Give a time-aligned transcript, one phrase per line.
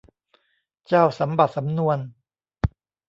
[0.87, 1.97] เจ้าสำบัดสำนวน